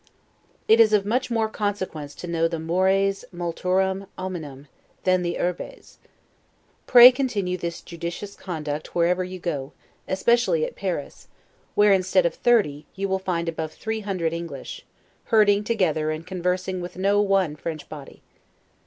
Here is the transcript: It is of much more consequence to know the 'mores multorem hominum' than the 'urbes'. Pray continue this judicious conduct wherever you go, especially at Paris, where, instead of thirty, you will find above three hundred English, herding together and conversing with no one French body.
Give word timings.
It 0.67 0.79
is 0.79 0.93
of 0.93 1.05
much 1.05 1.29
more 1.29 1.47
consequence 1.47 2.15
to 2.15 2.27
know 2.27 2.47
the 2.47 2.57
'mores 2.57 3.23
multorem 3.31 4.07
hominum' 4.17 4.67
than 5.03 5.21
the 5.21 5.37
'urbes'. 5.37 5.99
Pray 6.87 7.11
continue 7.11 7.55
this 7.55 7.81
judicious 7.81 8.35
conduct 8.35 8.95
wherever 8.95 9.23
you 9.23 9.37
go, 9.37 9.73
especially 10.07 10.65
at 10.65 10.75
Paris, 10.75 11.27
where, 11.75 11.93
instead 11.93 12.25
of 12.25 12.33
thirty, 12.33 12.87
you 12.95 13.07
will 13.07 13.19
find 13.19 13.47
above 13.47 13.73
three 13.73 13.99
hundred 13.99 14.33
English, 14.33 14.83
herding 15.25 15.63
together 15.63 16.09
and 16.09 16.25
conversing 16.25 16.81
with 16.81 16.97
no 16.97 17.21
one 17.21 17.55
French 17.55 17.87
body. 17.87 18.23